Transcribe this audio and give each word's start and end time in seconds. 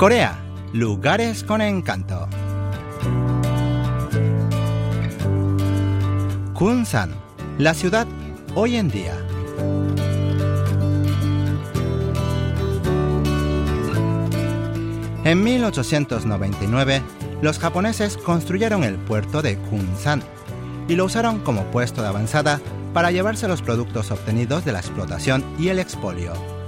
Corea, 0.00 0.38
lugares 0.72 1.44
con 1.44 1.60
encanto. 1.60 2.26
Kunsan, 6.54 7.14
la 7.58 7.74
ciudad 7.74 8.06
hoy 8.54 8.76
en 8.76 8.88
día. 8.88 9.12
En 15.24 15.44
1899, 15.44 17.02
los 17.42 17.58
japoneses 17.58 18.16
construyeron 18.16 18.84
el 18.84 18.96
puerto 18.96 19.42
de 19.42 19.58
Kunsan 19.58 20.22
y 20.88 20.96
lo 20.96 21.04
usaron 21.04 21.40
como 21.40 21.64
puesto 21.64 22.00
de 22.00 22.08
avanzada 22.08 22.58
para 22.94 23.10
llevarse 23.10 23.48
los 23.48 23.60
productos 23.60 24.10
obtenidos 24.10 24.64
de 24.64 24.72
la 24.72 24.80
explotación 24.80 25.44
y 25.58 25.68
el 25.68 25.78
expolio. 25.78 26.59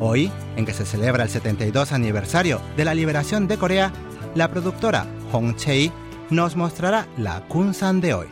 Hoy, 0.00 0.30
en 0.56 0.66
que 0.66 0.72
se 0.72 0.84
celebra 0.84 1.24
el 1.24 1.30
72 1.30 1.92
aniversario 1.92 2.60
de 2.76 2.84
la 2.84 2.94
liberación 2.94 3.48
de 3.48 3.58
Corea, 3.58 3.92
la 4.34 4.48
productora 4.48 5.06
Hong 5.30 5.54
Chei 5.56 5.92
nos 6.30 6.56
mostrará 6.56 7.06
la 7.16 7.46
Kunsan 7.48 8.00
de 8.00 8.14
hoy, 8.14 8.26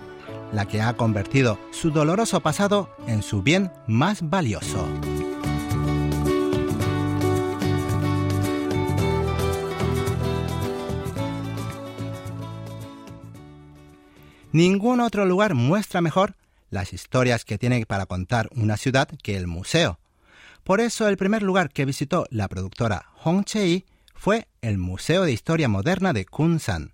la 0.53 0.67
que 0.67 0.81
ha 0.81 0.97
convertido 0.97 1.59
su 1.71 1.91
doloroso 1.91 2.41
pasado 2.41 2.89
en 3.07 3.23
su 3.23 3.43
bien 3.43 3.71
más 3.87 4.29
valioso. 4.29 4.87
Ningún 14.53 14.99
otro 14.99 15.27
lugar 15.27 15.55
muestra 15.55 16.01
mejor 16.01 16.35
las 16.71 16.93
historias 16.93 17.45
que 17.45 17.59
tiene 17.59 17.87
para 17.87 18.07
contar 18.07 18.49
una 18.57 18.77
ciudad 18.77 19.09
que 19.23 19.37
el 19.37 19.47
museo. 19.47 20.01
Por 20.65 20.81
eso 20.81 21.09
el 21.09 21.17
primer 21.17 21.43
lugar 21.43 21.71
que 21.71 21.85
visitó 21.85 22.27
la 22.31 22.49
productora 22.49 23.07
Hong 23.17 23.45
Chei 23.45 23.87
fue 24.15 24.49
el 24.61 24.79
Museo 24.79 25.25
de 25.25 25.33
Historia 25.33 25.69
Moderna 25.69 26.13
de 26.13 26.27
Kunsan, 26.27 26.93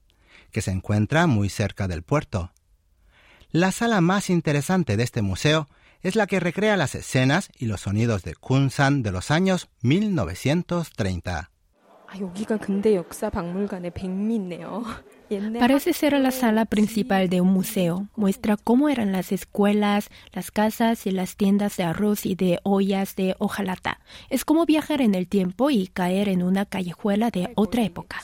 que 0.53 0.62
se 0.62 0.70
encuentra 0.70 1.27
muy 1.27 1.48
cerca 1.48 1.89
del 1.89 2.03
puerto. 2.03 2.53
La 3.50 3.73
sala 3.73 4.00
más 4.00 4.31
interesante 4.31 4.97
de 4.97 5.03
este 5.03 5.23
museo 5.23 5.69
es 6.03 6.14
la 6.14 6.27
que 6.27 6.41
recrea 6.41 6.77
las 6.77 6.95
escenas 6.95 7.50
y 7.58 7.67
los 7.67 7.81
sonidos 7.81 8.23
de 8.23 8.34
Kunsan 8.34 9.03
de 9.03 9.12
los 9.12 9.31
años 9.31 9.69
1930. 9.83 11.51
Parece 15.58 15.92
ser 15.92 16.12
la 16.20 16.30
sala 16.30 16.64
principal 16.64 17.28
de 17.28 17.40
un 17.40 17.48
museo. 17.48 18.08
Muestra 18.14 18.56
cómo 18.56 18.88
eran 18.88 19.10
las 19.10 19.32
escuelas, 19.32 20.08
las 20.32 20.50
casas 20.50 21.06
y 21.06 21.10
las 21.10 21.36
tiendas 21.36 21.77
de 21.77 21.84
arroz 21.84 22.27
y 22.27 22.36
de 22.36 22.60
ollas 22.62 23.16
de 23.16 23.34
hojalata. 23.38 24.00
Es 24.30 24.44
como 24.44 24.66
viajar 24.66 25.00
en 25.00 25.14
el 25.14 25.27
tiempo 25.27 25.70
y 25.70 25.88
caer 25.88 26.28
en 26.28 26.42
una 26.42 26.64
callejuela 26.64 27.30
de 27.30 27.52
otra 27.56 27.82
época. 27.82 28.18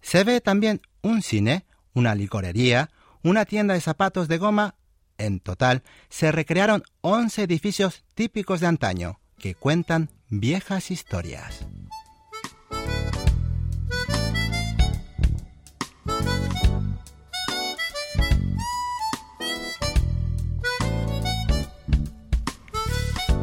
Se 0.00 0.24
ve 0.24 0.40
también 0.40 0.80
un 1.02 1.20
cine, 1.20 1.66
una 1.92 2.14
licorería, 2.14 2.90
una 3.22 3.44
tienda 3.44 3.74
de 3.74 3.80
zapatos 3.80 4.28
de 4.28 4.38
goma. 4.38 4.76
En 5.18 5.40
total, 5.40 5.82
se 6.08 6.32
recrearon 6.32 6.82
11 7.02 7.42
edificios 7.42 8.04
típicos 8.14 8.60
de 8.60 8.66
antaño 8.66 9.20
que 9.38 9.54
cuentan 9.54 10.10
viejas 10.28 10.90
historias. 10.90 11.66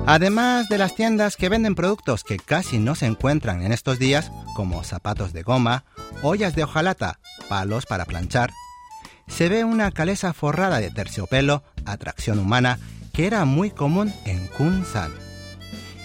Además 0.06 0.68
de 0.68 0.78
las 0.78 0.96
tiendas 0.96 1.38
que 1.38 1.48
venden 1.48 1.76
productos 1.76 2.26
que 2.26 2.38
casi 2.38 2.78
no 2.78 2.94
se 2.94 3.06
encuentran 3.06 3.64
en 3.64 3.72
estos 3.72 4.00
días, 4.00 4.32
como 4.54 4.84
zapatos 4.84 5.32
de 5.32 5.44
goma, 5.44 5.86
ollas 6.22 6.56
de 6.56 6.64
hojalata, 6.66 7.20
palos 7.48 7.86
para 7.86 8.04
planchar, 8.04 8.52
se 9.28 9.48
ve 9.48 9.64
una 9.64 9.92
calesa 9.92 10.34
forrada 10.34 10.80
de 10.80 10.92
terciopelo, 10.92 11.64
atracción 11.86 12.40
humana, 12.40 12.80
que 13.14 13.28
era 13.28 13.46
muy 13.46 13.72
común 13.72 14.14
en 14.26 14.48
Kunsan. 14.48 15.14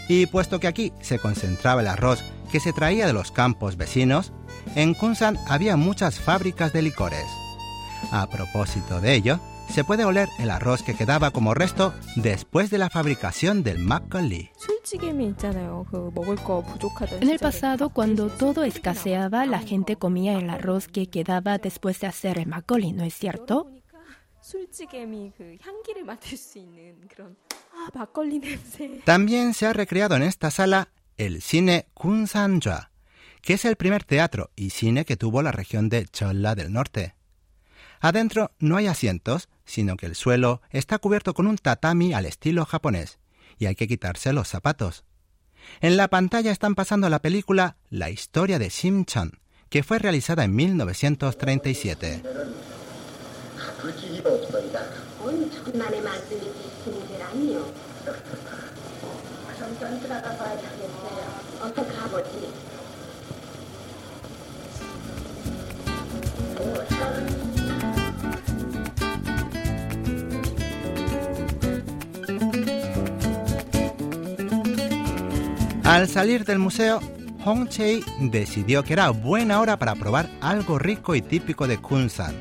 Y 0.08 0.26
puesto 0.26 0.58
que 0.58 0.66
aquí 0.66 0.92
se 1.00 1.18
concentraba 1.18 1.82
el 1.82 1.86
arroz 1.86 2.24
que 2.50 2.60
se 2.60 2.72
traía 2.72 3.06
de 3.06 3.12
los 3.12 3.30
campos 3.30 3.76
vecinos, 3.76 4.32
en 4.74 4.94
Kunsan 4.94 5.38
había 5.48 5.76
muchas 5.76 6.18
fábricas 6.18 6.72
de 6.72 6.82
licores. 6.82 7.26
A 8.10 8.26
propósito 8.26 9.00
de 9.00 9.14
ello, 9.14 9.40
se 9.68 9.84
puede 9.84 10.04
oler 10.04 10.28
el 10.38 10.50
arroz 10.50 10.82
que 10.82 10.94
quedaba 10.94 11.30
como 11.30 11.52
resto 11.52 11.92
después 12.16 12.70
de 12.70 12.78
la 12.78 12.88
fabricación 12.88 13.62
del 13.62 13.78
makgeolli. 13.80 14.50
En 17.20 17.28
el 17.28 17.38
pasado, 17.38 17.90
cuando 17.90 18.28
todo 18.28 18.64
escaseaba, 18.64 19.44
la 19.44 19.58
gente 19.60 19.96
comía 19.96 20.38
el 20.38 20.48
arroz 20.48 20.88
que 20.88 21.08
quedaba 21.08 21.58
después 21.58 22.00
de 22.00 22.06
hacer 22.06 22.38
el 22.38 22.46
makgeolli, 22.46 22.92
¿no 22.92 23.04
es 23.04 23.14
cierto? 23.14 23.70
También 29.04 29.54
se 29.54 29.66
ha 29.66 29.72
recreado 29.72 30.16
en 30.16 30.22
esta 30.22 30.50
sala 30.50 30.88
el 31.16 31.42
cine 31.42 31.86
Kunsanja, 31.94 32.90
que 33.42 33.54
es 33.54 33.64
el 33.64 33.76
primer 33.76 34.04
teatro 34.04 34.50
y 34.56 34.70
cine 34.70 35.04
que 35.04 35.16
tuvo 35.16 35.42
la 35.42 35.52
región 35.52 35.88
de 35.88 36.06
Cholla 36.06 36.54
del 36.54 36.72
Norte. 36.72 37.14
Adentro 38.00 38.52
no 38.58 38.76
hay 38.76 38.86
asientos, 38.86 39.48
sino 39.64 39.96
que 39.96 40.06
el 40.06 40.14
suelo 40.14 40.62
está 40.70 40.98
cubierto 40.98 41.34
con 41.34 41.46
un 41.46 41.58
tatami 41.58 42.14
al 42.14 42.26
estilo 42.26 42.64
japonés, 42.64 43.18
y 43.58 43.66
hay 43.66 43.74
que 43.74 43.88
quitarse 43.88 44.32
los 44.32 44.48
zapatos. 44.48 45.04
En 45.80 45.96
la 45.96 46.08
pantalla 46.08 46.52
están 46.52 46.74
pasando 46.74 47.08
la 47.08 47.20
película 47.20 47.76
La 47.90 48.10
historia 48.10 48.58
de 48.58 48.68
Shim-chan, 48.68 49.40
que 49.68 49.82
fue 49.82 49.98
realizada 49.98 50.44
en 50.44 50.54
1937. 50.54 52.22
Al 75.84 76.06
salir 76.06 76.44
del 76.44 76.58
museo, 76.58 77.00
Hong 77.44 77.66
Chei 77.68 78.04
decidió 78.20 78.84
que 78.84 78.92
era 78.92 79.08
buena 79.08 79.58
hora 79.60 79.78
para 79.78 79.94
probar 79.94 80.28
algo 80.42 80.78
rico 80.78 81.14
y 81.14 81.22
típico 81.22 81.66
de 81.66 81.78
Kunsan. 81.78 82.34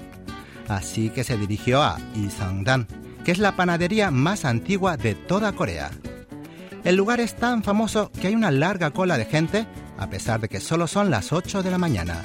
Así 0.67 1.09
que 1.09 1.23
se 1.23 1.37
dirigió 1.37 1.81
a 1.81 1.97
Isangdan, 2.13 2.87
que 3.23 3.31
es 3.31 3.39
la 3.39 3.55
panadería 3.55 4.11
más 4.11 4.43
antigua 4.43 4.97
de 4.97 5.15
toda 5.15 5.53
Corea. 5.53 5.91
El 6.87 6.95
lugar 6.95 7.19
es 7.19 7.35
tan 7.35 7.63
famoso 7.63 8.13
que 8.13 8.27
hay 8.27 8.33
una 8.33 8.49
larga 8.49 8.91
cola 8.91 9.17
de 9.17 9.25
gente, 9.25 9.67
a 9.97 10.09
pesar 10.09 10.39
de 10.39 10.47
que 10.47 10.61
solo 10.61 10.87
son 10.87 11.11
las 11.11 11.33
8 11.33 11.61
de 11.61 11.69
la 11.69 11.77
mañana. 11.77 12.23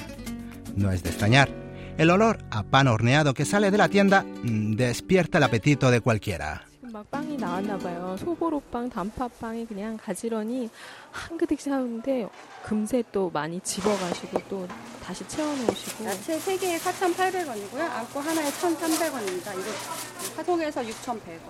No 0.77 0.89
es 0.89 1.03
de 1.03 1.09
extrañar, 1.09 1.49
el 1.97 2.09
olor 2.09 2.45
a 2.49 2.63
pan 2.63 2.87
horneado 2.87 3.33
que 3.33 3.43
sale 3.43 3.71
de 3.71 3.77
la 3.77 3.89
tienda 3.89 4.23
mm, 4.23 4.75
despierta 4.75 5.39
el 5.39 5.43
apetito 5.43 5.91
de 5.91 5.99
cualquiera. 5.99 6.63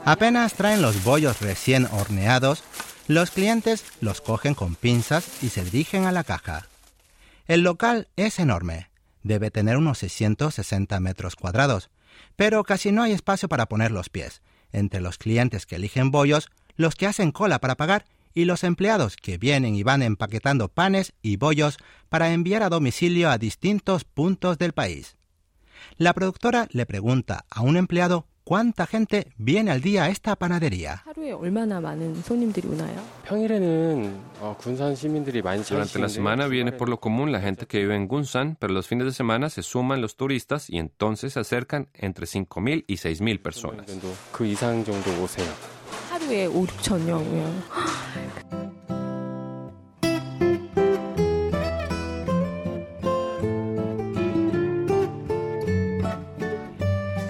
Apenas 0.06 0.54
traen 0.54 0.82
los 0.82 1.04
bollos 1.04 1.42
recién 1.42 1.88
horneados, 1.92 2.64
los 3.08 3.32
clientes 3.32 3.84
los 4.02 4.22
cogen 4.22 4.54
con 4.54 4.76
pinzas 4.76 5.44
y 5.44 5.50
se 5.50 5.64
dirigen 5.64 6.06
a 6.06 6.12
la 6.12 6.24
caja. 6.24 6.68
El 7.48 7.62
local 7.62 8.08
es 8.16 8.40
enorme, 8.40 8.90
debe 9.24 9.52
tener 9.52 9.78
unos 9.78 9.98
660 10.00 11.00
metros 11.00 11.36
cuadrados, 11.36 11.90
pero 12.36 12.64
casi 12.64 12.92
no 12.92 13.04
hay 13.04 13.12
espacio 13.12 13.50
para 13.50 13.68
poner 13.68 13.92
los 13.92 14.10
pies 14.10 14.42
entre 14.72 15.02
los 15.02 15.18
clientes 15.18 15.66
que 15.66 15.76
eligen 15.76 16.12
bollos, 16.12 16.50
los 16.76 16.96
que 16.96 17.08
hacen 17.08 17.32
cola 17.32 17.60
para 17.60 17.76
pagar 17.76 18.06
y 18.34 18.46
los 18.46 18.64
empleados 18.64 19.16
que 19.16 19.38
vienen 19.38 19.76
y 19.76 19.84
van 19.84 20.02
empaquetando 20.02 20.68
panes 20.68 21.14
y 21.22 21.38
bollos 21.38 21.78
para 22.10 22.34
enviar 22.34 22.64
a 22.64 22.70
domicilio 22.70 23.30
a 23.30 23.38
distintos 23.38 24.04
puntos 24.04 24.58
del 24.58 24.74
país. 24.74 25.16
La 25.98 26.14
productora 26.14 26.68
le 26.72 26.86
pregunta 26.86 27.46
a 27.50 27.62
un 27.62 27.78
empleado 27.78 28.26
cuánta 28.44 28.86
gente 28.86 29.28
viene 29.38 29.72
al 29.72 29.82
día 29.82 30.04
a 30.04 30.10
esta 30.10 30.36
panadería. 30.36 31.04
Durante 35.76 36.00
la 36.00 36.10
semana 36.10 36.48
viene 36.48 36.72
por 36.72 36.90
lo 36.90 37.00
común 37.00 37.32
la 37.32 37.40
gente 37.40 37.66
que 37.66 37.80
vive 37.80 37.96
en 37.96 38.08
Gunsan, 38.08 38.58
pero 38.60 38.74
los 38.74 38.88
fines 38.88 39.06
de 39.06 39.14
semana 39.14 39.50
se 39.50 39.64
suman 39.64 40.02
los 40.02 40.16
turistas 40.16 40.70
y 40.70 40.78
entonces 40.78 41.34
se 41.34 41.40
acercan 41.40 41.88
entre 41.94 42.26
5.000 42.26 42.86
y 42.88 42.96
6.000 42.96 43.42
personas. 43.42 43.86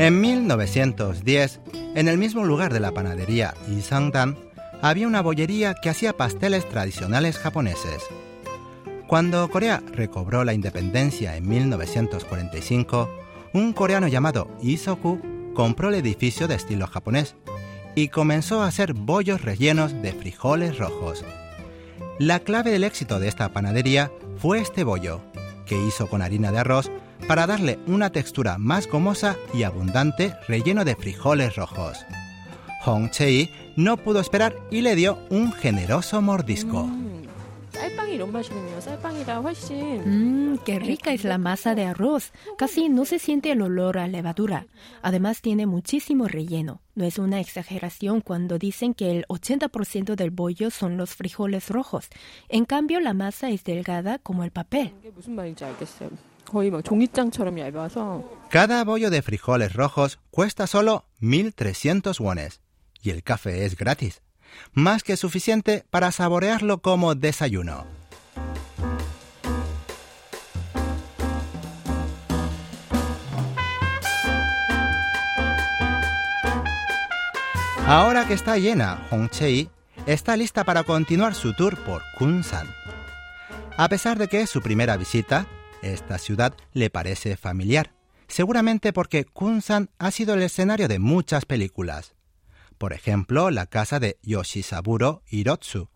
En 0.03 0.19
1910, 0.19 1.61
en 1.95 2.09
el 2.09 2.17
mismo 2.17 2.43
lugar 2.43 2.73
de 2.73 2.81
la 2.81 2.91
panadería 2.91 3.53
Isangdan, 3.69 4.37
había 4.81 5.07
una 5.07 5.21
bollería 5.21 5.75
que 5.75 5.89
hacía 5.89 6.11
pasteles 6.11 6.67
tradicionales 6.67 7.37
japoneses. 7.37 8.03
Cuando 9.07 9.49
Corea 9.49 9.81
recobró 9.93 10.43
la 10.43 10.53
independencia 10.53 11.37
en 11.37 11.47
1945, 11.47 13.09
un 13.53 13.71
coreano 13.71 14.09
llamado 14.09 14.49
Isoku 14.61 15.21
compró 15.53 15.87
el 15.87 15.95
edificio 15.95 16.49
de 16.49 16.55
estilo 16.55 16.85
japonés 16.85 17.37
y 17.95 18.09
comenzó 18.09 18.61
a 18.61 18.67
hacer 18.67 18.91
bollos 18.91 19.41
rellenos 19.41 19.93
de 20.01 20.11
frijoles 20.11 20.79
rojos. 20.79 21.23
La 22.19 22.39
clave 22.39 22.71
del 22.71 22.83
éxito 22.83 23.21
de 23.21 23.29
esta 23.29 23.53
panadería 23.53 24.11
fue 24.35 24.59
este 24.59 24.83
bollo, 24.83 25.21
que 25.65 25.81
hizo 25.81 26.09
con 26.09 26.21
harina 26.21 26.51
de 26.51 26.59
arroz 26.59 26.91
para 27.27 27.47
darle 27.47 27.79
una 27.87 28.11
textura 28.11 28.57
más 28.57 28.87
gomosa 28.87 29.37
y 29.53 29.63
abundante 29.63 30.33
relleno 30.47 30.85
de 30.85 30.95
frijoles 30.95 31.55
rojos. 31.55 32.05
Hong 32.81 33.09
Chei 33.09 33.49
no 33.75 33.97
pudo 33.97 34.19
esperar 34.19 34.55
y 34.69 34.81
le 34.81 34.95
dio 34.95 35.17
un 35.29 35.51
generoso 35.53 36.21
mordisco. 36.21 36.89
Mmm, 40.05 40.57
qué 40.65 40.79
rica 40.79 41.13
es 41.13 41.23
la 41.23 41.37
masa 41.37 41.75
de 41.75 41.85
arroz. 41.85 42.31
Casi 42.57 42.89
no 42.89 43.05
se 43.05 43.19
siente 43.19 43.51
el 43.51 43.61
olor 43.61 43.97
a 43.97 44.07
levadura. 44.07 44.67
Además 45.01 45.41
tiene 45.41 45.65
muchísimo 45.65 46.27
relleno. 46.27 46.81
No 46.95 47.05
es 47.05 47.17
una 47.17 47.39
exageración 47.39 48.21
cuando 48.21 48.59
dicen 48.59 48.93
que 48.93 49.11
el 49.11 49.25
80% 49.27 50.15
del 50.15 50.29
bollo 50.29 50.69
son 50.69 50.97
los 50.97 51.15
frijoles 51.15 51.69
rojos. 51.69 52.09
En 52.49 52.65
cambio, 52.65 52.99
la 52.99 53.13
masa 53.13 53.49
es 53.49 53.63
delgada 53.63 54.19
como 54.19 54.43
el 54.43 54.51
papel. 54.51 54.93
Cada 58.49 58.83
bollo 58.83 59.09
de 59.09 59.21
frijoles 59.21 59.73
rojos 59.73 60.19
cuesta 60.29 60.67
solo 60.67 61.05
1.300 61.21 62.19
wones 62.19 62.61
y 63.01 63.09
el 63.09 63.23
café 63.23 63.65
es 63.65 63.75
gratis, 63.75 64.21
más 64.71 65.03
que 65.03 65.17
suficiente 65.17 65.85
para 65.89 66.11
saborearlo 66.11 66.81
como 66.81 67.15
desayuno. 67.15 67.85
Ahora 77.85 78.25
que 78.25 78.33
está 78.33 78.57
llena, 78.57 79.05
Hongchei 79.11 79.69
está 80.05 80.37
lista 80.37 80.63
para 80.63 80.83
continuar 80.83 81.35
su 81.35 81.53
tour 81.53 81.77
por 81.83 82.01
Kunsan. 82.17 82.67
A 83.75 83.89
pesar 83.89 84.17
de 84.17 84.29
que 84.29 84.41
es 84.41 84.49
su 84.49 84.61
primera 84.61 84.95
visita, 84.95 85.47
esta 85.83 86.17
ciudad 86.17 86.55
le 86.71 86.89
parece 86.89 87.37
familiar, 87.37 87.93
seguramente 88.27 88.93
porque 88.93 89.25
Kunsan 89.25 89.89
ha 89.99 90.11
sido 90.11 90.33
el 90.33 90.41
escenario 90.41 90.87
de 90.87 90.99
muchas 90.99 91.45
películas. 91.45 92.15
Por 92.77 92.93
ejemplo, 92.93 93.51
la 93.51 93.67
casa 93.67 93.99
de 93.99 94.17
Yoshisaburo 94.23 95.21
Hirotsu, 95.29 95.89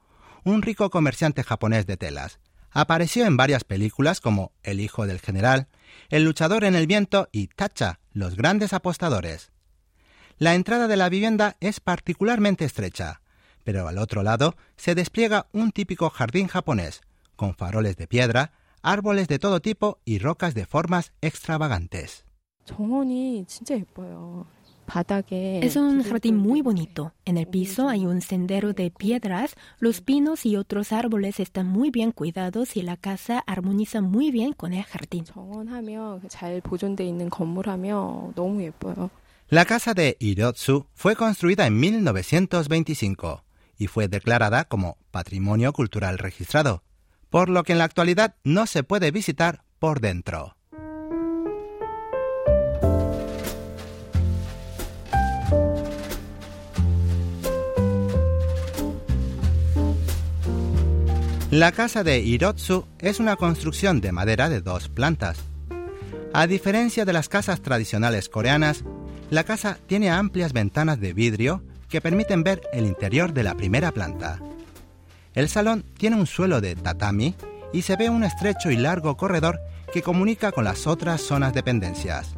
un 0.44 0.62
rico 0.62 0.90
comerciante 0.90 1.44
japonés 1.44 1.86
de 1.88 1.98
telas. 1.98 2.40
Apareció 2.72 3.26
en 3.26 3.38
varias 3.38 3.64
películas 3.64 4.22
como 4.22 4.52
El 4.62 4.80
hijo 4.80 5.08
del 5.08 5.20
general, 5.20 5.68
El 6.10 6.24
luchador 6.24 6.64
en 6.64 6.76
el 6.76 6.86
viento 6.86 7.28
y 7.32 7.48
Tacha, 7.48 8.00
los 8.12 8.36
grandes 8.36 8.74
apostadores. 8.74 9.52
La 10.38 10.54
entrada 10.54 10.88
de 10.88 10.98
la 10.98 11.10
vivienda 11.10 11.58
es 11.60 11.80
particularmente 11.80 12.66
estrecha, 12.66 13.22
pero 13.64 13.88
al 13.88 13.98
otro 13.98 14.22
lado 14.22 14.56
se 14.76 14.96
despliega 14.96 15.48
un 15.52 15.72
típico 15.72 16.10
jardín 16.10 16.48
japonés, 16.48 17.02
con 17.36 17.56
faroles 17.56 17.98
de 17.98 18.08
piedra, 18.08 18.54
árboles 18.88 19.28
de 19.28 19.38
todo 19.38 19.60
tipo 19.60 20.00
y 20.06 20.20
rocas 20.20 20.54
de 20.54 20.66
formas 20.66 21.12
extravagantes. 21.22 22.26
Es 25.62 25.76
un 25.76 26.04
jardín 26.04 26.38
muy 26.38 26.62
bonito. 26.62 27.14
En 27.26 27.38
el 27.38 27.48
piso 27.48 27.90
hay 27.90 28.06
un 28.06 28.22
sendero 28.22 28.72
de 28.72 28.90
piedras, 28.90 29.56
los 29.80 30.00
pinos 30.00 30.46
y 30.46 30.56
otros 30.56 30.94
árboles 30.94 31.42
están 31.42 31.68
muy 31.68 31.92
bien 31.92 32.14
cuidados 32.14 32.78
y 32.78 32.82
la 32.82 32.96
casa 32.96 33.44
armoniza 33.46 34.02
muy 34.02 34.32
bien 34.32 34.54
con 34.54 34.74
el 34.74 34.84
jardín. 34.84 35.26
La 39.50 39.66
casa 39.66 39.94
de 39.94 40.18
Hirotsu 40.20 40.86
fue 40.94 41.16
construida 41.16 41.68
en 41.68 41.80
1925 41.80 43.44
y 43.78 43.88
fue 43.88 44.08
declarada 44.08 44.64
como 44.66 44.98
Patrimonio 45.12 45.74
Cultural 45.74 46.18
Registrado, 46.18 46.84
por 47.30 47.50
lo 47.50 47.64
que 47.64 47.74
en 47.74 47.80
la 47.80 47.86
actualidad 47.86 48.36
no 48.44 48.66
se 48.66 48.84
puede 48.84 49.12
visitar 49.12 49.64
por 49.80 50.00
dentro. 50.00 50.58
La 61.52 61.72
casa 61.72 62.04
de 62.04 62.20
Hirotsu 62.20 62.86
es 63.00 63.22
una 63.22 63.38
construcción 63.38 64.02
de 64.02 64.12
madera 64.12 64.50
de 64.50 64.60
dos 64.60 64.90
plantas. 64.90 65.40
A 66.34 66.46
diferencia 66.46 67.06
de 67.06 67.14
las 67.14 67.30
casas 67.30 67.62
tradicionales 67.62 68.28
coreanas, 68.28 68.84
la 69.30 69.46
casa 69.46 69.80
tiene 69.88 70.10
amplias 70.10 70.52
ventanas 70.52 71.00
de 71.00 71.14
vidrio 71.14 71.64
que 71.88 72.02
permiten 72.02 72.44
ver 72.44 72.62
el 72.74 72.86
interior 72.86 73.34
de 73.34 73.44
la 73.44 73.56
primera 73.56 73.92
planta. 73.92 74.40
El 75.38 75.50
salón 75.50 75.86
tiene 76.00 76.16
un 76.16 76.26
suelo 76.26 76.62
de 76.62 76.76
tatami 76.76 77.36
y 77.72 77.84
se 77.84 77.96
ve 77.96 78.10
un 78.10 78.24
estrecho 78.24 78.72
y 78.72 78.76
largo 78.76 79.18
corredor 79.18 79.60
que 79.94 80.02
comunica 80.02 80.52
con 80.52 80.64
las 80.64 80.88
otras 80.88 81.22
zonas 81.22 81.54
dependencias. 81.54 82.34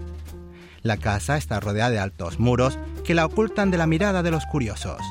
La 0.82 0.98
casa 0.98 1.38
está 1.38 1.62
rodeada 1.62 1.92
de 1.92 2.00
altos 2.00 2.40
muros 2.40 2.78
que 3.06 3.16
la 3.16 3.26
ocultan 3.26 3.72
de 3.72 3.78
la 3.78 3.88
mirada 3.88 4.22
de 4.22 4.32
los 4.32 4.46
curiosos. 4.48 5.02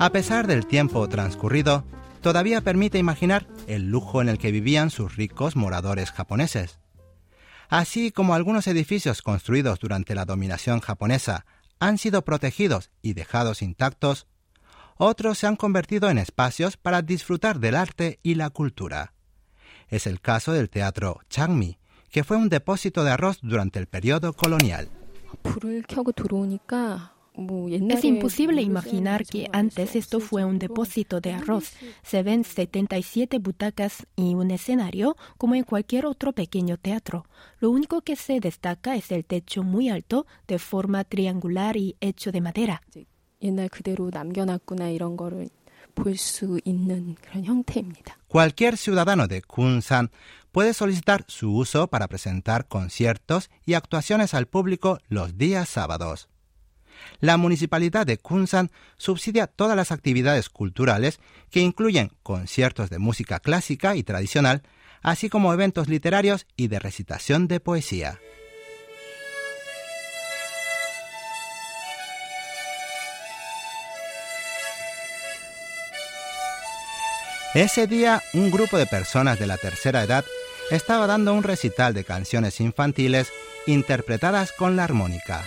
A 0.00 0.10
pesar 0.10 0.48
del 0.48 0.66
tiempo 0.66 1.08
transcurrido, 1.08 1.84
todavía 2.22 2.60
permite 2.60 2.98
imaginar 2.98 3.46
el 3.68 3.88
lujo 3.88 4.20
en 4.20 4.28
el 4.28 4.38
que 4.38 4.50
vivían 4.50 4.90
sus 4.90 5.14
ricos 5.14 5.54
moradores 5.54 6.10
japoneses. 6.10 6.80
Así 7.68 8.10
como 8.10 8.34
algunos 8.34 8.66
edificios 8.66 9.22
construidos 9.22 9.78
durante 9.78 10.16
la 10.16 10.24
dominación 10.24 10.80
japonesa 10.80 11.46
han 11.78 11.98
sido 11.98 12.24
protegidos 12.24 12.90
y 13.00 13.12
dejados 13.12 13.62
intactos, 13.62 14.26
otros 15.00 15.38
se 15.38 15.46
han 15.46 15.56
convertido 15.56 16.10
en 16.10 16.18
espacios 16.18 16.76
para 16.76 17.00
disfrutar 17.00 17.58
del 17.58 17.74
arte 17.74 18.20
y 18.22 18.34
la 18.34 18.50
cultura. 18.50 19.14
Es 19.88 20.06
el 20.06 20.20
caso 20.20 20.52
del 20.52 20.68
Teatro 20.68 21.20
Changmi, 21.30 21.78
que 22.10 22.22
fue 22.22 22.36
un 22.36 22.50
depósito 22.50 23.02
de 23.02 23.10
arroz 23.10 23.38
durante 23.40 23.78
el 23.78 23.86
periodo 23.86 24.34
colonial. 24.34 24.90
Es 27.88 28.04
imposible 28.04 28.60
imaginar 28.60 29.24
que 29.24 29.48
antes 29.52 29.96
esto 29.96 30.20
fue 30.20 30.44
un 30.44 30.58
depósito 30.58 31.22
de 31.22 31.32
arroz. 31.32 31.72
Se 32.02 32.22
ven 32.22 32.44
77 32.44 33.38
butacas 33.38 34.06
y 34.16 34.34
un 34.34 34.50
escenario 34.50 35.16
como 35.38 35.54
en 35.54 35.64
cualquier 35.64 36.04
otro 36.04 36.32
pequeño 36.32 36.76
teatro. 36.76 37.24
Lo 37.58 37.70
único 37.70 38.02
que 38.02 38.16
se 38.16 38.40
destaca 38.40 38.96
es 38.96 39.10
el 39.12 39.24
techo 39.24 39.62
muy 39.62 39.88
alto, 39.88 40.26
de 40.46 40.58
forma 40.58 41.04
triangular 41.04 41.78
y 41.78 41.96
hecho 42.00 42.32
de 42.32 42.42
madera. 42.42 42.82
Cualquier 48.28 48.76
ciudadano 48.76 49.26
de 49.26 49.42
Kunsan 49.42 50.10
puede 50.52 50.74
solicitar 50.74 51.24
su 51.26 51.54
uso 51.54 51.88
para 51.88 52.08
presentar 52.08 52.68
conciertos 52.68 53.50
y 53.64 53.74
actuaciones 53.74 54.34
al 54.34 54.46
público 54.46 54.98
los 55.08 55.36
días 55.36 55.68
sábados. 55.68 56.28
La 57.20 57.36
municipalidad 57.36 58.06
de 58.06 58.18
Kunsan 58.18 58.70
subsidia 58.96 59.46
todas 59.46 59.76
las 59.76 59.90
actividades 59.90 60.50
culturales 60.50 61.18
que 61.50 61.60
incluyen 61.60 62.12
conciertos 62.22 62.90
de 62.90 62.98
música 62.98 63.40
clásica 63.40 63.96
y 63.96 64.02
tradicional, 64.02 64.62
así 65.02 65.30
como 65.30 65.52
eventos 65.52 65.88
literarios 65.88 66.46
y 66.56 66.68
de 66.68 66.78
recitación 66.78 67.48
de 67.48 67.60
poesía. 67.60 68.20
Ese 77.54 77.88
día, 77.88 78.22
un 78.32 78.52
grupo 78.52 78.78
de 78.78 78.86
personas 78.86 79.40
de 79.40 79.48
la 79.48 79.56
tercera 79.56 80.04
edad 80.04 80.24
estaba 80.70 81.08
dando 81.08 81.34
un 81.34 81.42
recital 81.42 81.92
de 81.94 82.04
canciones 82.04 82.60
infantiles 82.60 83.32
interpretadas 83.66 84.52
con 84.52 84.76
la 84.76 84.84
armónica. 84.84 85.42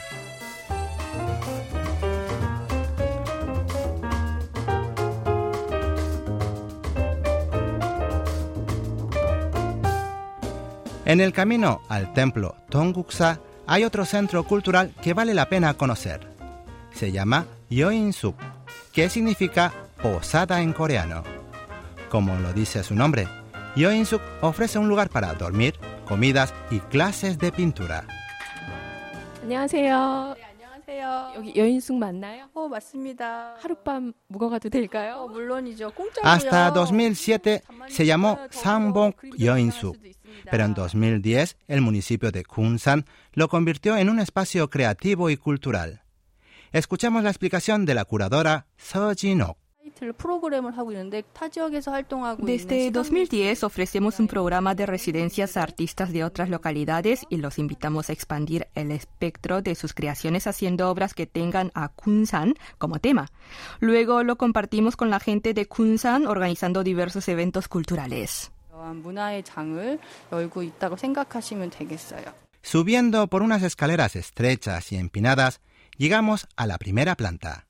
En 11.06 11.22
el 11.22 11.32
camino 11.32 11.82
al 11.88 12.12
templo 12.12 12.58
Tonguksa 12.70 13.40
hay 13.66 13.86
otro 13.86 14.04
centro 14.04 14.44
cultural 14.44 14.94
que 15.02 15.14
vale 15.14 15.34
la 15.34 15.48
pena 15.48 15.74
conocer. 15.76 16.28
Se 16.94 17.14
llama 17.14 17.46
Yoin-suk, 17.70 18.36
que 18.92 19.10
significa 19.10 19.72
posada 20.02 20.62
en 20.62 20.74
coreano 20.74 21.33
Como 22.13 22.37
lo 22.37 22.53
dice 22.53 22.83
su 22.83 22.95
nombre, 22.95 23.27
Yoinsuk 23.77 24.23
ofrece 24.43 24.79
un 24.79 24.89
lugar 24.89 25.09
para 25.11 25.35
dormir, 25.35 25.75
comidas 26.07 26.55
y 26.71 26.81
clases 26.81 27.39
de 27.39 27.53
pintura. 27.53 28.05
안녕하세요. 29.43 30.37
여기 31.37 31.55
여인숙 31.57 31.97
맞나요? 31.97 32.49
어, 32.55 32.67
맞습니다. 32.69 33.55
하룻밤 33.61 34.13
묵어가도 34.29 34.69
될까요? 34.69 35.29
물론이죠. 35.31 35.93
Hasta 36.25 36.71
2007 36.73 37.63
se 37.89 38.07
llamó 38.07 38.39
Sangbong 38.51 39.15
Yeonsu, 39.37 39.95
pero 40.51 40.65
en 40.65 40.75
2010 40.75 41.57
el 41.69 41.81
municipio 41.83 42.31
de 42.33 42.45
Kunsan 42.45 43.05
lo 43.33 43.49
convirtió 43.49 43.97
en 43.97 44.09
un 44.09 44.19
espacio 44.19 44.69
creativo 44.71 45.31
y 45.31 45.37
cultural. 45.37 46.03
Escuchamos 46.73 47.23
la 47.23 47.31
explicación 47.31 47.85
de 47.85 47.95
la 47.95 48.05
curadora 48.05 48.67
Seo 48.77 49.13
Jin-ok. 49.15 49.57
Desde 52.40 52.92
2010 52.92 53.64
ofrecemos 53.64 54.20
un 54.20 54.28
programa 54.28 54.76
de 54.76 54.86
residencias 54.86 55.58
a 55.58 55.64
artistas 55.64 56.14
de 56.14 56.24
otras 56.24 56.50
localidades 56.50 57.26
y 57.30 57.38
los 57.38 57.60
invitamos 57.60 58.10
a 58.10 58.14
expandir 58.14 58.68
el 58.76 58.92
espectro 58.92 59.62
de 59.62 59.76
sus 59.76 59.94
creaciones 59.94 60.48
haciendo 60.48 60.90
obras 60.90 61.14
que 61.14 61.28
tengan 61.28 61.72
a 61.74 61.90
Kunsan 61.90 62.56
como 62.78 63.00
tema. 63.00 63.28
Luego 63.80 64.24
lo 64.24 64.38
compartimos 64.38 64.96
con 64.96 65.10
la 65.10 65.20
gente 65.20 65.54
de 65.54 65.66
Kunsan 65.66 66.28
organizando 66.28 66.84
diversos 66.84 67.28
eventos 67.28 67.68
culturales. 67.68 68.52
Subiendo 72.62 73.28
por 73.28 73.42
unas 73.42 73.64
escaleras 73.64 74.16
estrechas 74.16 74.92
y 74.94 74.96
empinadas, 74.96 75.60
llegamos 75.98 76.48
a 76.56 76.68
la 76.68 76.78
primera 76.78 77.16
planta. 77.16 77.66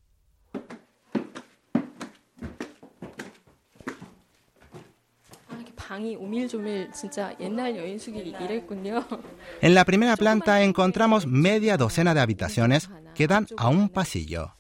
En 9.62 9.76
la 9.76 9.86
primera 9.86 10.16
planta 10.18 10.62
encontramos 10.64 11.28
media 11.28 11.78
docena 11.78 12.14
de 12.14 12.22
habitaciones 12.22 12.90
que 13.16 13.28
dan 13.28 13.48
a 13.58 13.70
un 13.70 13.90
pasillo. 13.90 14.56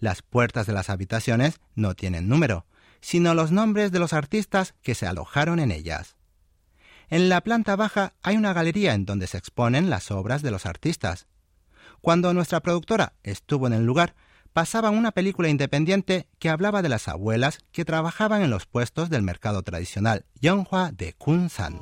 Las 0.00 0.22
puertas 0.22 0.66
de 0.66 0.72
las 0.72 0.90
habitaciones 0.90 1.60
no 1.74 1.94
tienen 1.94 2.28
número, 2.28 2.66
sino 3.00 3.34
los 3.34 3.52
nombres 3.52 3.92
de 3.92 3.98
los 3.98 4.12
artistas 4.12 4.74
que 4.82 4.94
se 4.94 5.06
alojaron 5.06 5.58
en 5.60 5.70
ellas. 5.70 6.16
En 7.10 7.28
la 7.28 7.40
planta 7.40 7.74
baja 7.74 8.14
hay 8.22 8.36
una 8.36 8.52
galería 8.52 8.94
en 8.94 9.06
donde 9.06 9.26
se 9.26 9.38
exponen 9.38 9.90
las 9.90 10.10
obras 10.10 10.42
de 10.42 10.50
los 10.50 10.66
artistas. 10.66 11.26
Cuando 12.00 12.34
nuestra 12.34 12.60
productora 12.60 13.14
estuvo 13.22 13.66
en 13.66 13.72
el 13.72 13.84
lugar, 13.84 14.14
pasaban 14.52 14.96
una 14.96 15.12
película 15.12 15.48
independiente 15.48 16.28
que 16.38 16.48
hablaba 16.48 16.82
de 16.82 16.88
las 16.88 17.08
abuelas 17.08 17.60
que 17.72 17.84
trabajaban 17.84 18.42
en 18.42 18.50
los 18.50 18.66
puestos 18.66 19.10
del 19.10 19.22
mercado 19.22 19.62
tradicional 19.62 20.24
Yonghua 20.40 20.90
de 20.92 21.12
Kunsan. 21.14 21.80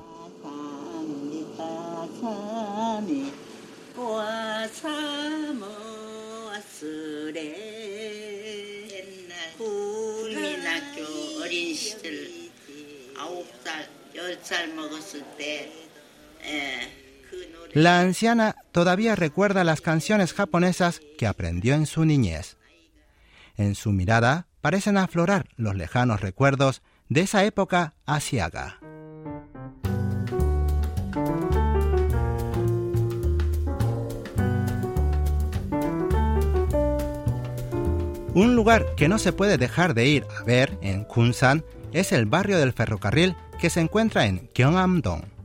La 17.73 18.01
anciana 18.01 18.57
todavía 18.73 19.17
recuerda 19.17 19.65
las 19.65 19.81
canciones 19.81 20.33
japonesas 20.33 21.01
que 21.19 21.27
aprendió 21.27 21.75
en 21.75 21.87
su 21.87 22.05
niñez. 22.05 22.57
En 23.57 23.75
su 23.75 23.93
mirada 23.93 24.47
parecen 24.61 24.97
aflorar 24.97 25.47
los 25.57 25.77
lejanos 25.77 26.21
recuerdos 26.21 26.83
de 27.09 27.21
esa 27.23 27.45
época 27.45 27.95
asiaga. 28.07 28.79
Un 38.35 38.55
lugar 38.55 38.85
que 38.97 39.09
no 39.09 39.19
se 39.19 39.33
puede 39.33 39.57
dejar 39.57 39.95
de 39.95 40.07
ir 40.07 40.27
a 40.39 40.43
ver 40.43 40.79
en 40.83 41.05
Kunsan 41.05 41.65
es 41.93 42.13
el 42.13 42.27
barrio 42.27 42.59
del 42.59 42.75
ferrocarril 42.75 43.35
que 43.59 43.71
se 43.71 43.81
encuentra 43.81 44.27
en 44.27 44.51
Gyeongnam-dong. 44.53 45.36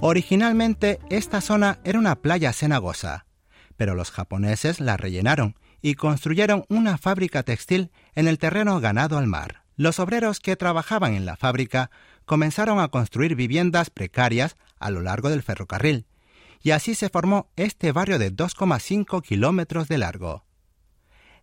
Originalmente 0.00 1.00
esta 1.10 1.40
zona 1.40 1.80
era 1.82 1.98
una 1.98 2.14
playa 2.14 2.52
cenagosa, 2.52 3.26
pero 3.76 3.96
los 3.96 4.12
japoneses 4.12 4.78
la 4.78 4.96
rellenaron 4.96 5.56
y 5.82 5.94
construyeron 5.94 6.64
una 6.68 6.98
fábrica 6.98 7.42
textil 7.42 7.90
en 8.14 8.28
el 8.28 8.38
terreno 8.38 8.78
ganado 8.78 9.18
al 9.18 9.26
mar. 9.26 9.64
Los 9.76 9.98
obreros 9.98 10.38
que 10.38 10.54
trabajaban 10.54 11.14
en 11.14 11.26
la 11.26 11.36
fábrica 11.36 11.90
comenzaron 12.26 12.78
a 12.78 12.88
construir 12.88 13.34
viviendas 13.34 13.90
precarias 13.90 14.56
a 14.78 14.90
lo 14.90 15.02
largo 15.02 15.30
del 15.30 15.42
ferrocarril, 15.42 16.06
y 16.62 16.70
así 16.70 16.94
se 16.94 17.08
formó 17.08 17.50
este 17.56 17.90
barrio 17.90 18.20
de 18.20 18.32
2,5 18.32 19.20
kilómetros 19.22 19.88
de 19.88 19.98
largo. 19.98 20.44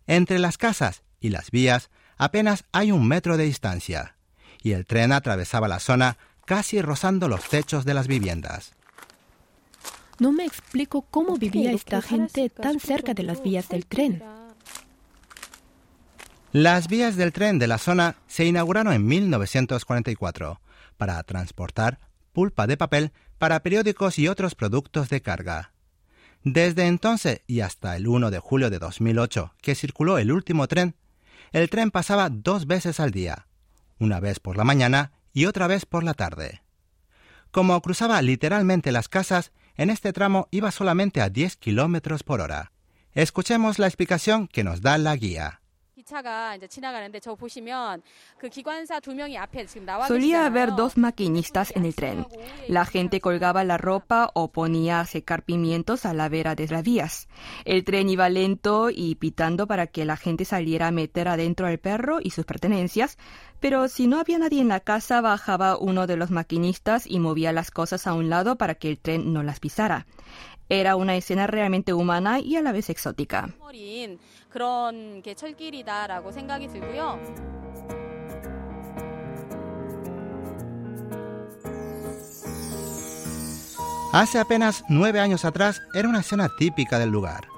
Entre 0.06 0.38
las 0.38 0.56
casas 0.56 1.02
y 1.20 1.28
las 1.28 1.50
vías 1.50 1.90
apenas 2.16 2.64
hay 2.72 2.90
un 2.90 3.06
metro 3.06 3.36
de 3.36 3.44
distancia, 3.44 4.16
y 4.62 4.72
el 4.72 4.86
tren 4.86 5.12
atravesaba 5.12 5.68
la 5.68 5.78
zona 5.78 6.16
casi 6.46 6.80
rozando 6.80 7.28
los 7.28 7.46
techos 7.48 7.84
de 7.84 7.92
las 7.92 8.06
viviendas. 8.06 8.72
No 10.18 10.32
me 10.32 10.46
explico 10.46 11.02
cómo 11.02 11.36
vivía 11.36 11.72
esta 11.72 12.00
gente 12.00 12.48
tan 12.48 12.80
cerca 12.80 13.12
de 13.12 13.22
las 13.22 13.42
vías 13.42 13.68
del 13.68 13.84
tren. 13.84 14.22
Las 16.52 16.88
vías 16.88 17.16
del 17.16 17.32
tren 17.32 17.58
de 17.58 17.66
la 17.66 17.76
zona 17.76 18.16
se 18.26 18.46
inauguraron 18.46 18.94
en 18.94 19.06
1944 19.06 20.60
para 20.96 21.22
transportar 21.24 22.00
pulpa 22.32 22.66
de 22.66 22.78
papel 22.78 23.12
para 23.36 23.60
periódicos 23.60 24.18
y 24.18 24.28
otros 24.28 24.54
productos 24.54 25.10
de 25.10 25.20
carga. 25.20 25.72
Desde 26.44 26.86
entonces 26.86 27.42
y 27.46 27.60
hasta 27.60 27.96
el 27.96 28.06
1 28.06 28.30
de 28.30 28.38
julio 28.38 28.70
de 28.70 28.78
2008, 28.78 29.54
que 29.60 29.74
circuló 29.74 30.16
el 30.16 30.32
último 30.32 30.66
tren, 30.68 30.94
el 31.52 31.68
tren 31.68 31.90
pasaba 31.90 32.30
dos 32.30 32.66
veces 32.66 33.00
al 33.00 33.10
día, 33.10 33.48
una 33.98 34.20
vez 34.20 34.40
por 34.40 34.56
la 34.56 34.64
mañana 34.64 35.12
y 35.36 35.44
otra 35.44 35.66
vez 35.66 35.84
por 35.84 36.02
la 36.02 36.14
tarde. 36.14 36.62
Como 37.50 37.78
cruzaba 37.82 38.22
literalmente 38.22 38.90
las 38.90 39.10
casas, 39.10 39.52
en 39.74 39.90
este 39.90 40.14
tramo 40.14 40.48
iba 40.50 40.70
solamente 40.70 41.20
a 41.20 41.28
10 41.28 41.56
kilómetros 41.56 42.22
por 42.22 42.40
hora. 42.40 42.72
Escuchemos 43.12 43.78
la 43.78 43.86
explicación 43.86 44.48
que 44.48 44.64
nos 44.64 44.80
da 44.80 44.96
la 44.96 45.14
guía. 45.14 45.60
Solía 50.06 50.46
haber 50.46 50.74
dos 50.76 50.96
maquinistas 50.96 51.74
en 51.74 51.84
el 51.84 51.96
tren. 51.96 52.26
La 52.68 52.84
gente 52.84 53.20
colgaba 53.20 53.64
la 53.64 53.76
ropa 53.76 54.30
o 54.34 54.52
ponía 54.52 55.00
a 55.00 55.06
secar 55.06 55.42
pimientos 55.42 56.06
a 56.06 56.14
la 56.14 56.28
vera 56.28 56.54
de 56.54 56.68
las 56.68 56.84
vías. 56.84 57.28
El 57.64 57.84
tren 57.84 58.08
iba 58.08 58.28
lento 58.28 58.88
y 58.90 59.16
pitando 59.16 59.66
para 59.66 59.88
que 59.88 60.04
la 60.04 60.16
gente 60.16 60.44
saliera 60.44 60.86
a 60.88 60.92
meter 60.92 61.26
adentro 61.26 61.66
al 61.66 61.78
perro 61.78 62.18
y 62.22 62.30
sus 62.30 62.44
pertenencias, 62.44 63.18
pero 63.58 63.88
si 63.88 64.06
no 64.06 64.20
había 64.20 64.38
nadie 64.38 64.60
en 64.60 64.68
la 64.68 64.80
casa 64.80 65.20
bajaba 65.20 65.76
uno 65.76 66.06
de 66.06 66.16
los 66.16 66.30
maquinistas 66.30 67.06
y 67.06 67.18
movía 67.18 67.52
las 67.52 67.70
cosas 67.72 68.06
a 68.06 68.14
un 68.14 68.30
lado 68.30 68.56
para 68.56 68.76
que 68.76 68.90
el 68.90 68.98
tren 68.98 69.32
no 69.32 69.42
las 69.42 69.58
pisara. 69.58 70.06
Era 70.68 70.96
una 70.96 71.14
escena 71.14 71.46
realmente 71.46 71.92
humana 71.92 72.40
y 72.40 72.56
a 72.56 72.62
la 72.62 72.72
vez 72.72 72.90
exótica. 72.90 73.50
Hace 84.12 84.38
apenas 84.38 84.82
nueve 84.88 85.20
años 85.20 85.44
atrás 85.44 85.82
era 85.94 86.08
una 86.08 86.20
escena 86.20 86.48
típica 86.58 86.98
del 86.98 87.10
lugar, 87.10 87.48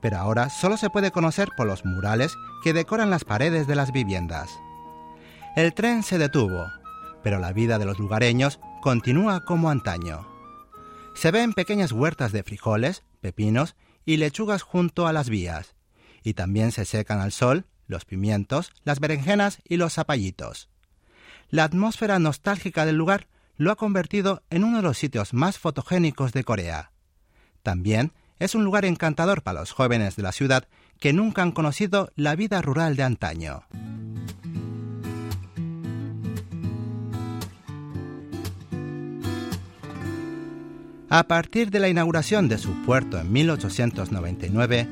pero 0.00 0.16
ahora 0.18 0.48
solo 0.48 0.76
se 0.76 0.88
puede 0.88 1.10
conocer 1.10 1.48
por 1.56 1.66
los 1.66 1.84
murales 1.84 2.34
que 2.62 2.72
decoran 2.72 3.10
las 3.10 3.24
paredes 3.24 3.66
de 3.66 3.74
las 3.74 3.90
viviendas. 3.90 4.48
El 5.56 5.74
tren 5.74 6.02
se 6.02 6.18
detuvo, 6.18 6.66
pero 7.22 7.38
la 7.40 7.52
vida 7.52 7.78
de 7.78 7.84
los 7.84 7.98
lugareños 7.98 8.60
continúa 8.80 9.44
como 9.44 9.70
antaño. 9.70 10.33
Se 11.14 11.30
ven 11.30 11.52
pequeñas 11.52 11.92
huertas 11.92 12.32
de 12.32 12.42
frijoles, 12.42 13.02
pepinos 13.20 13.76
y 14.04 14.18
lechugas 14.18 14.62
junto 14.62 15.06
a 15.06 15.12
las 15.12 15.30
vías, 15.30 15.74
y 16.22 16.34
también 16.34 16.72
se 16.72 16.84
secan 16.84 17.20
al 17.20 17.32
sol 17.32 17.66
los 17.86 18.04
pimientos, 18.04 18.72
las 18.84 19.00
berenjenas 19.00 19.58
y 19.68 19.76
los 19.76 19.94
zapallitos. 19.94 20.68
La 21.50 21.64
atmósfera 21.64 22.18
nostálgica 22.18 22.84
del 22.84 22.96
lugar 22.96 23.28
lo 23.56 23.70
ha 23.70 23.76
convertido 23.76 24.42
en 24.50 24.64
uno 24.64 24.78
de 24.78 24.82
los 24.82 24.98
sitios 24.98 25.32
más 25.32 25.58
fotogénicos 25.58 26.32
de 26.32 26.44
Corea. 26.44 26.90
También 27.62 28.12
es 28.38 28.54
un 28.54 28.64
lugar 28.64 28.84
encantador 28.84 29.42
para 29.42 29.60
los 29.60 29.72
jóvenes 29.72 30.16
de 30.16 30.22
la 30.22 30.32
ciudad 30.32 30.68
que 30.98 31.12
nunca 31.12 31.42
han 31.42 31.52
conocido 31.52 32.10
la 32.16 32.34
vida 32.34 32.60
rural 32.62 32.96
de 32.96 33.04
antaño. 33.04 33.64
A 41.14 41.28
partir 41.28 41.70
de 41.70 41.78
la 41.78 41.88
inauguración 41.88 42.48
de 42.48 42.58
su 42.58 42.72
puerto 42.82 43.20
en 43.20 43.32
1899, 43.32 44.88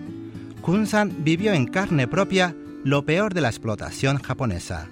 Kunsan 0.60 1.24
vivió 1.24 1.52
en 1.52 1.66
carne 1.66 2.06
propia 2.06 2.54
lo 2.84 3.04
peor 3.04 3.34
de 3.34 3.40
la 3.40 3.48
explotación 3.48 4.18
japonesa. 4.18 4.86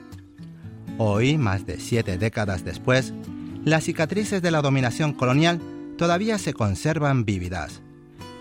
Hoy, 0.98 1.38
más 1.38 1.66
de 1.66 1.78
siete 1.78 2.18
décadas 2.18 2.64
después, 2.64 3.14
las 3.64 3.84
cicatrices 3.84 4.42
de 4.42 4.50
la 4.50 4.60
dominación 4.60 5.12
colonial 5.12 5.60
todavía 5.96 6.36
se 6.36 6.52
conservan 6.52 7.24
vívidas, 7.24 7.80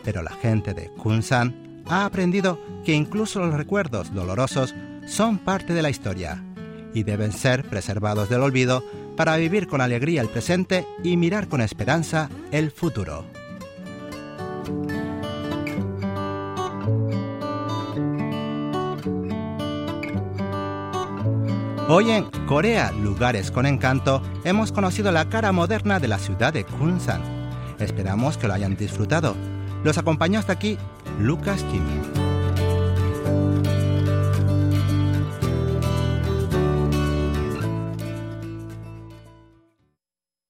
Pero 0.03 0.23
la 0.23 0.31
gente 0.31 0.73
de 0.73 0.89
Kunsan 0.97 1.83
ha 1.85 2.05
aprendido 2.05 2.59
que 2.83 2.93
incluso 2.93 3.39
los 3.39 3.53
recuerdos 3.53 4.11
dolorosos 4.15 4.73
son 5.05 5.37
parte 5.37 5.75
de 5.75 5.83
la 5.83 5.91
historia 5.91 6.43
y 6.95 7.03
deben 7.03 7.33
ser 7.33 7.65
preservados 7.65 8.29
del 8.29 8.41
olvido 8.41 8.83
para 9.19 9.35
vivir 9.35 9.67
con 9.67 9.81
alegría 9.81 10.21
el 10.21 10.29
presente 10.29 10.87
y 11.03 11.17
mirar 11.17 11.49
con 11.49 11.59
esperanza 11.59 12.29
el 12.53 12.71
futuro. 12.71 13.25
Hoy 21.89 22.11
en 22.11 22.29
Corea, 22.47 22.93
lugares 22.93 23.51
con 23.51 23.65
encanto, 23.65 24.21
hemos 24.45 24.71
conocido 24.71 25.11
la 25.11 25.27
cara 25.27 25.51
moderna 25.51 25.99
de 25.99 26.07
la 26.07 26.17
ciudad 26.17 26.53
de 26.53 26.63
Kunsan. 26.63 27.21
Esperamos 27.77 28.37
que 28.37 28.47
lo 28.47 28.53
hayan 28.53 28.77
disfrutado. 28.77 29.35
Los 29.83 29.97
acompañó 29.97 30.39
hasta 30.39 30.53
aquí 30.53 30.77
Lucas 31.19 31.61
Kim. 31.65 32.08